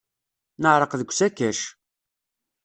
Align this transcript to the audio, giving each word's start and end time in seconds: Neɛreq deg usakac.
Neɛreq 0.61 0.91
deg 0.95 1.09
usakac. 1.11 1.59